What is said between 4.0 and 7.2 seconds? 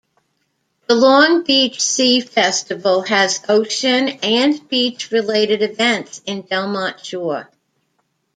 and beach-related events in Belmont